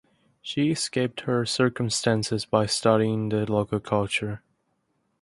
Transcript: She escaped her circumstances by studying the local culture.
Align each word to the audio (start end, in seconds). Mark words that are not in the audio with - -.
She 0.41 0.71
escaped 0.71 1.21
her 1.21 1.45
circumstances 1.45 2.43
by 2.45 2.65
studying 2.65 3.29
the 3.29 3.45
local 3.51 3.79
culture. 3.79 4.41